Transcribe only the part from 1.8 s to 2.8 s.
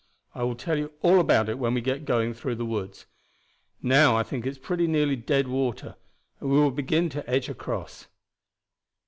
are going through the